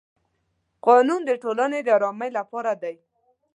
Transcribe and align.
قانون 0.85 1.21
د 1.25 1.31
ټولنې 1.43 1.79
د 1.83 1.87
ارامۍ 1.97 2.29
لپاره 2.39 2.71
دی. 2.81 2.95